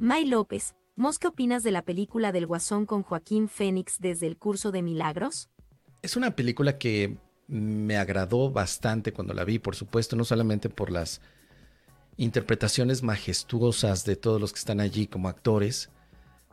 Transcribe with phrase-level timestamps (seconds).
[0.00, 4.38] May López, ¿Mos qué opinas de la película del Guasón con Joaquín Fénix desde el
[4.38, 5.50] curso de milagros?
[6.00, 10.90] Es una película que me agradó bastante cuando la vi, por supuesto, no solamente por
[10.90, 11.20] las
[12.16, 15.90] interpretaciones majestuosas de todos los que están allí como actores,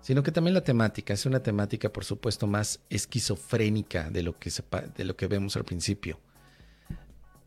[0.01, 4.51] sino que también la temática es una temática, por supuesto, más esquizofrénica de lo que,
[4.97, 6.19] de lo que vemos al principio.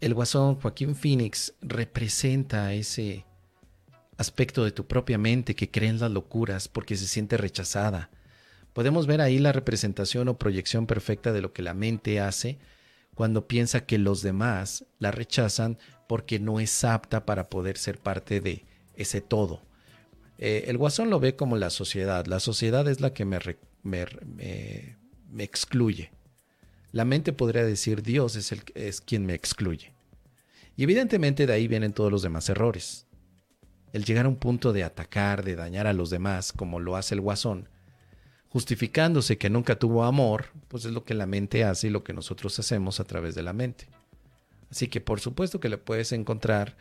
[0.01, 3.27] El guasón Joaquín Phoenix representa ese
[4.21, 8.11] aspecto de tu propia mente que cree en las locuras porque se siente rechazada.
[8.75, 12.59] Podemos ver ahí la representación o proyección perfecta de lo que la mente hace
[13.15, 18.43] cuando piensa que los demás la rechazan porque no es apta para poder ser parte
[18.43, 19.63] de ese todo.
[20.37, 22.27] Eh, el guasón lo ve como la sociedad.
[22.27, 23.39] La sociedad es la que me,
[25.39, 26.13] excluye.
[26.93, 29.95] La mente podría decir Dios es, el, es quien me excluye.
[30.77, 33.07] Y evidentemente de ahí vienen todos los demás errores
[33.93, 37.15] el llegar a un punto de atacar, de dañar a los demás, como lo hace
[37.15, 37.69] el guasón,
[38.49, 42.13] justificándose que nunca tuvo amor, pues es lo que la mente hace y lo que
[42.13, 43.89] nosotros hacemos a través de la mente.
[44.71, 46.77] Así que por supuesto que le puedes encontrar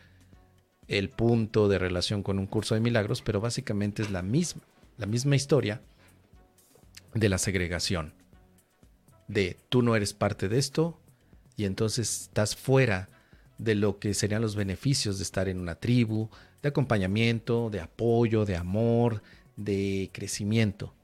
[0.88, 4.62] el punto de relación con un curso de milagros, pero básicamente es la misma,
[4.98, 5.80] la misma historia
[7.14, 8.12] de la segregación.
[9.28, 11.00] De tú no eres parte de esto
[11.56, 13.08] y entonces estás fuera
[13.58, 16.30] de lo que serían los beneficios de estar en una tribu,
[16.62, 19.22] de acompañamiento, de apoyo, de amor,
[19.56, 20.94] de crecimiento.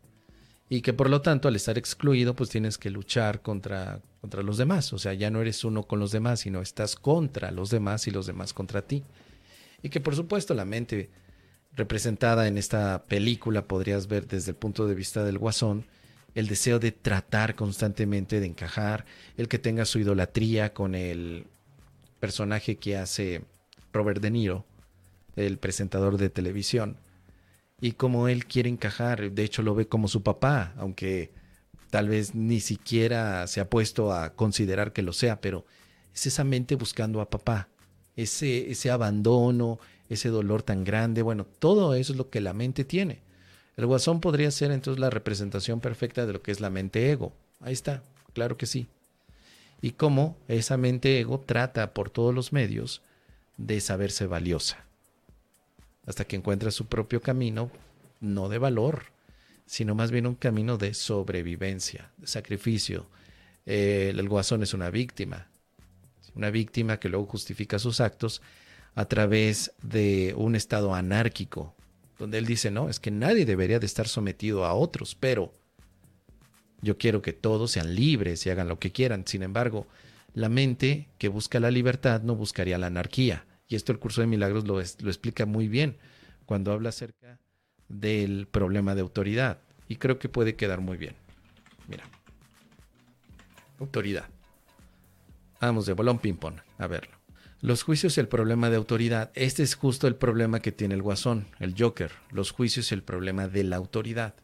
[0.68, 4.58] Y que por lo tanto al estar excluido pues tienes que luchar contra, contra los
[4.58, 4.92] demás.
[4.92, 8.10] O sea, ya no eres uno con los demás, sino estás contra los demás y
[8.10, 9.04] los demás contra ti.
[9.82, 11.10] Y que por supuesto la mente
[11.77, 15.84] representada en esta película podrías ver desde el punto de vista del guasón,
[16.34, 19.04] el deseo de tratar constantemente de encajar,
[19.36, 21.46] el que tenga su idolatría con el
[22.18, 23.42] personaje que hace
[23.92, 24.66] Robert De Niro,
[25.37, 26.97] el presentador de televisión,
[27.81, 31.31] y como él quiere encajar, de hecho lo ve como su papá, aunque
[31.91, 35.67] tal vez ni siquiera se ha puesto a considerar que lo sea, pero
[36.14, 37.69] es esa mente buscando a papá,
[38.17, 42.85] ese, ese abandono, ese dolor tan grande, bueno, todo eso es lo que la mente
[42.85, 43.20] tiene.
[43.77, 47.35] El guasón podría ser entonces la representación perfecta de lo que es la mente ego.
[47.61, 48.02] Ahí está,
[48.33, 48.86] claro que sí.
[49.83, 53.02] Y cómo esa mente ego trata por todos los medios
[53.58, 54.86] de saberse valiosa
[56.06, 57.70] hasta que encuentra su propio camino,
[58.20, 59.05] no de valor,
[59.67, 63.06] sino más bien un camino de sobrevivencia, de sacrificio.
[63.67, 65.48] el guasón es una víctima,
[66.36, 68.42] una víctima que luego justifica sus actos
[68.95, 71.74] a través de un estado anárquico,
[72.18, 75.52] donde él dice, no, es que nadie debería de estar sometido a otros, pero
[76.80, 79.27] yo quiero que todos sean libres y hagan lo que quieran.
[79.27, 79.86] Sin embargo,
[80.33, 83.45] la mente que busca la libertad no buscaría la anarquía.
[83.68, 85.96] Y esto el curso de milagros lo, explica muy bien
[86.44, 87.38] cuando habla acerca
[87.88, 89.60] del problema de autoridad.
[89.88, 91.14] Y creo que puede quedar muy bien.
[91.88, 92.04] Mira.
[93.78, 94.28] Autoridad.
[95.60, 97.16] Vamos de bolón ping-pong a verlo.
[97.60, 99.30] Los juicios y el problema de autoridad.
[99.34, 102.12] Este es justo el problema que tiene el guasón, el Joker.
[102.30, 104.34] Los juicios y el problema de la autoridad.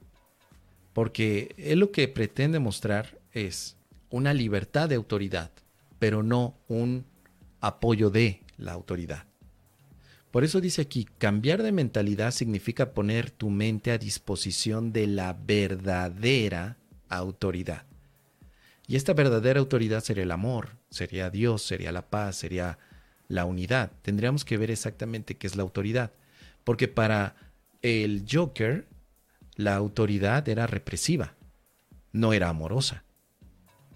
[0.93, 3.77] Porque él lo que pretende mostrar es
[4.11, 5.51] una libertad de autoridad,
[5.99, 7.07] pero no un
[7.61, 9.27] apoyo de la autoridad.
[10.31, 15.35] Por eso dice aquí, cambiar de mentalidad significa poner tu mente a disposición de la
[15.35, 16.79] verdadera
[17.11, 17.85] autoridad.
[18.87, 22.79] Y esta verdadera autoridad sería el amor, sería Dios, sería la paz, sería
[23.29, 23.93] la unidad.
[24.03, 26.13] Tendríamos que ver exactamente qué es la autoridad.
[26.65, 27.37] Porque para
[27.83, 28.89] el Joker,
[29.57, 31.35] la autoridad era represiva,
[32.13, 33.05] no era amorosa.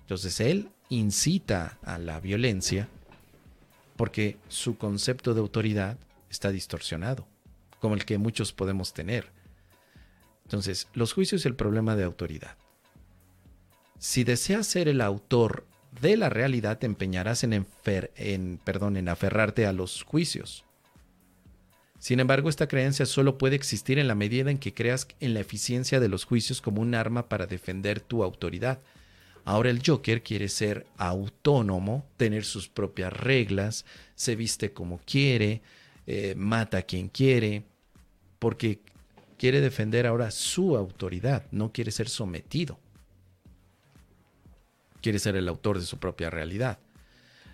[0.00, 2.88] Entonces él incita a la violencia
[3.96, 5.98] porque su concepto de autoridad
[6.30, 7.26] está distorsionado,
[7.80, 9.30] como el que muchos podemos tener.
[10.44, 12.56] Entonces, los juicios y el problema de autoridad.
[13.98, 15.66] Si deseas ser el autor
[16.00, 20.64] de la realidad, te empeñarás en, en, perdón, en aferrarte a los juicios.
[21.98, 25.40] Sin embargo, esta creencia solo puede existir en la medida en que creas en la
[25.40, 28.80] eficiencia de los juicios como un arma para defender tu autoridad,
[29.46, 33.84] Ahora el Joker quiere ser autónomo, tener sus propias reglas,
[34.16, 35.62] se viste como quiere,
[36.08, 37.62] eh, mata a quien quiere,
[38.40, 38.80] porque
[39.38, 42.80] quiere defender ahora su autoridad, no quiere ser sometido.
[45.00, 46.80] Quiere ser el autor de su propia realidad.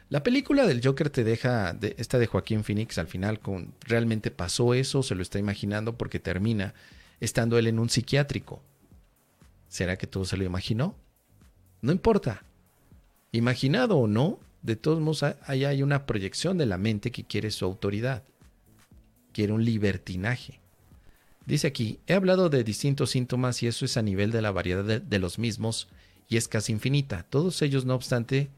[0.09, 3.39] La película del Joker te deja, de, esta de Joaquín Phoenix al final,
[3.81, 6.73] realmente pasó eso, se lo está imaginando porque termina
[7.21, 8.63] estando él en un psiquiátrico.
[9.69, 10.97] ¿Será que todo se lo imaginó?
[11.83, 12.45] No importa.
[13.33, 17.51] Imaginado o no, de todos modos ahí hay una proyección de la mente que quiere
[17.51, 18.23] su autoridad.
[19.33, 20.61] Quiere un libertinaje.
[21.45, 24.85] Dice aquí, he hablado de distintos síntomas y eso es a nivel de la variedad
[24.85, 25.89] de, de los mismos
[26.29, 27.25] y es casi infinita.
[27.29, 28.49] Todos ellos, no obstante,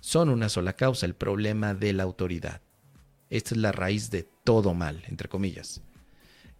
[0.00, 2.60] son una sola causa, el problema de la autoridad.
[3.30, 5.80] Esta es la raíz de todo mal, entre comillas.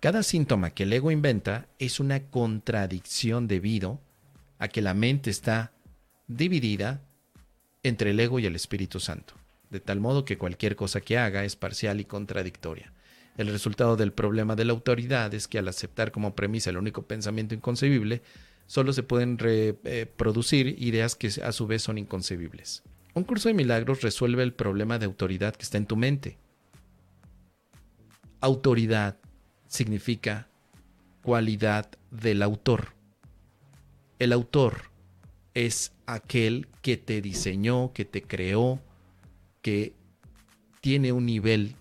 [0.01, 4.01] Cada síntoma que el ego inventa es una contradicción debido
[4.59, 5.73] a que la mente está
[6.27, 7.03] dividida
[7.83, 9.35] entre el ego y el Espíritu Santo,
[9.71, 12.93] de tal modo que cualquier cosa que haga es parcial y contradictoria.
[13.37, 17.03] El resultado del problema de la autoridad es que al aceptar como premisa el único
[17.03, 18.23] pensamiento inconcebible,
[18.67, 22.83] solo se pueden reproducir ideas que a su vez son inconcebibles.
[23.15, 26.39] Un curso de milagros resuelve el problema de autoridad que está en tu mente.
[28.41, 29.17] Autoridad
[29.69, 30.49] significa
[31.23, 32.96] cualidad del autor.
[34.19, 34.91] El autor
[35.55, 38.81] es aquel que te diseñó, que te creó,
[39.63, 39.95] que
[40.81, 41.75] tiene un nivel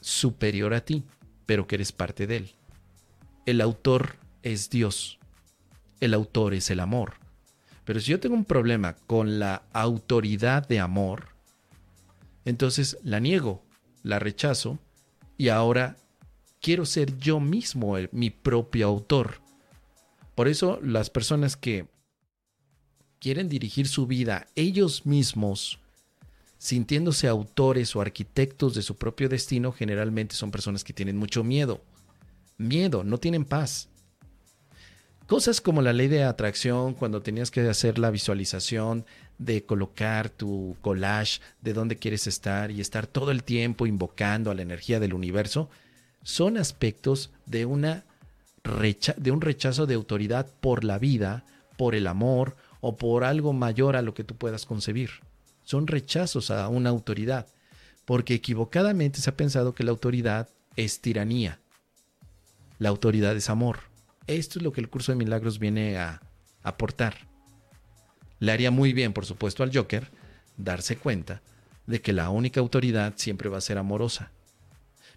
[0.00, 1.04] superior a ti,
[1.46, 2.50] pero que eres parte de él.
[3.46, 5.18] El autor es Dios.
[6.00, 7.14] El autor es el amor.
[7.84, 11.28] Pero si yo tengo un problema con la autoridad de amor,
[12.44, 13.62] entonces la niego,
[14.02, 14.78] la rechazo
[15.36, 15.96] y ahora
[16.60, 19.43] quiero ser yo mismo mi propio autor.
[20.34, 21.86] Por eso las personas que
[23.20, 25.78] quieren dirigir su vida ellos mismos,
[26.58, 31.82] sintiéndose autores o arquitectos de su propio destino, generalmente son personas que tienen mucho miedo.
[32.58, 33.88] Miedo, no tienen paz.
[35.26, 39.06] Cosas como la ley de atracción, cuando tenías que hacer la visualización
[39.38, 44.54] de colocar tu collage de dónde quieres estar y estar todo el tiempo invocando a
[44.54, 45.70] la energía del universo,
[46.22, 48.04] son aspectos de, una
[48.64, 51.44] de un rechazo de autoridad por la vida,
[51.76, 55.10] por el amor o por algo mayor a lo que tú puedas concebir.
[55.62, 57.46] Son rechazos a una autoridad,
[58.04, 61.60] porque equivocadamente se ha pensado que la autoridad es tiranía.
[62.78, 63.94] La autoridad es amor
[64.26, 66.20] esto es lo que el curso de milagros viene a
[66.62, 67.14] aportar.
[68.40, 70.10] Le haría muy bien, por supuesto, al Joker
[70.56, 71.42] darse cuenta
[71.86, 74.30] de que la única autoridad siempre va a ser amorosa.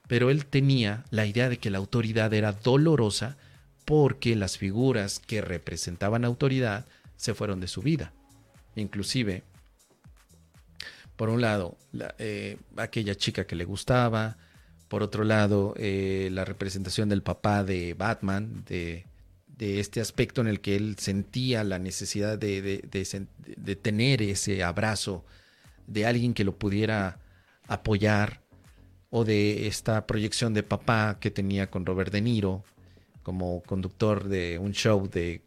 [0.07, 3.37] Pero él tenía la idea de que la autoridad era dolorosa
[3.85, 8.13] porque las figuras que representaban autoridad se fueron de su vida.
[8.75, 9.43] Inclusive,
[11.15, 11.77] por un lado,
[12.19, 14.37] eh, aquella chica que le gustaba,
[14.87, 19.05] por otro lado, eh, la representación del papá de Batman, de,
[19.57, 25.25] este aspecto en el que él sentía la necesidad de, de, tener ese abrazo
[25.87, 27.19] de alguien que lo pudiera
[27.67, 28.41] apoyar,
[29.09, 32.63] o de esta proyección de papá que tenía con Robert De Niro
[33.23, 35.41] como conductor de un show de,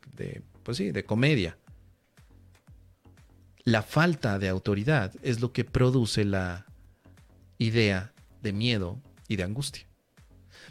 [0.63, 1.57] pues sí, de comedia.
[3.65, 6.67] La falta de autoridad es lo que produce la
[7.59, 8.13] idea
[8.43, 9.87] de miedo y de angustia.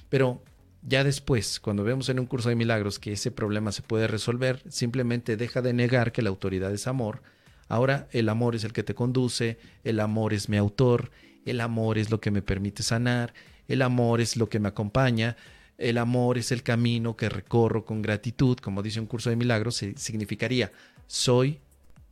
[0.09, 0.43] Pero
[0.81, 4.61] ya después, cuando vemos en un curso de milagros que ese problema se puede resolver,
[4.69, 7.21] simplemente deja de negar que la autoridad es amor.
[7.67, 11.11] Ahora el amor es el que te conduce, el amor es mi autor,
[11.49, 13.33] el amor es lo que me permite sanar,
[13.67, 15.37] el amor es lo que me acompaña,
[15.77, 19.83] el amor es el camino que recorro con gratitud, como dice un curso de milagros,
[19.95, 20.71] significaría
[21.07, 21.59] soy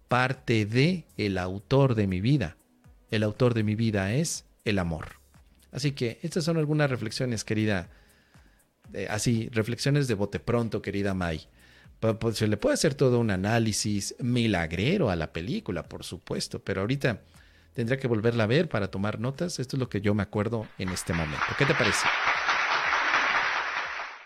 [0.07, 2.57] parte de el autor de mi vida.
[3.11, 5.19] El autor de mi vida es el amor.
[5.71, 7.89] Así que estas son algunas reflexiones, querida.
[8.93, 11.47] Eh, así, reflexiones de bote pronto, querida May.
[11.99, 16.81] Pues, se le puede hacer todo un análisis milagrero a la película, por supuesto, pero
[16.81, 17.21] ahorita
[17.77, 19.59] tendría que volverla a ver para tomar notas.
[19.59, 21.45] Esto es lo que yo me acuerdo en este momento.
[21.59, 22.07] ¿Qué te parece?